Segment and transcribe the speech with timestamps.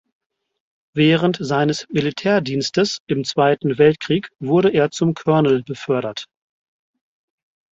[0.95, 6.25] Während seines Militärdienstes im Zweiten Weltkrieg wurde er zum Colonel befördert.